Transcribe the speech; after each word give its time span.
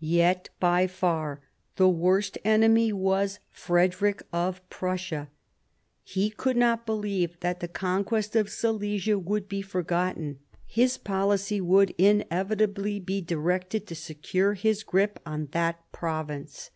Yet 0.00 0.48
by 0.60 0.86
far 0.86 1.42
the 1.76 1.90
worst 1.90 2.38
enemy 2.42 2.90
was 2.90 3.38
Frederick 3.50 4.22
of 4.32 4.66
Prussia. 4.70 5.28
He 6.02 6.30
could 6.30 6.56
not 6.56 6.86
believe 6.86 7.38
that 7.40 7.60
the 7.60 7.68
conquest 7.68 8.34
of 8.34 8.48
Silesia 8.48 9.18
would 9.18 9.46
be 9.46 9.60
forgotten; 9.60 10.38
his 10.64 10.96
policy 10.96 11.60
would 11.60 11.90
inevitably 11.98 12.98
be 12.98 13.20
directed 13.20 13.86
to 13.88 13.94
secure 13.94 14.54
his 14.54 14.84
grip 14.84 15.20
on 15.26 15.48
that 15.50 15.92
province. 15.92 16.70